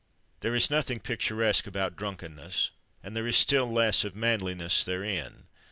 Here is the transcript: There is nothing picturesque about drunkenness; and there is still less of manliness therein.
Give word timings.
There 0.39 0.55
is 0.55 0.71
nothing 0.71 0.99
picturesque 0.99 1.67
about 1.67 1.95
drunkenness; 1.95 2.71
and 3.03 3.15
there 3.15 3.27
is 3.27 3.37
still 3.37 3.71
less 3.71 4.03
of 4.03 4.15
manliness 4.15 4.83
therein. 4.83 5.45